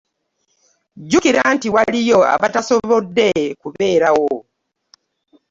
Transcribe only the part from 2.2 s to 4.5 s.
abatasobodde kubeerawo.